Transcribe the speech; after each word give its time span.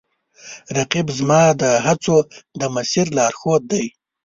رقیب 0.77 1.07
زما 1.17 1.41
د 1.61 1.63
هڅو 1.85 2.15
د 2.59 2.61
مسیر 2.75 3.07
لارښود 3.17 3.61
دی 3.71 3.85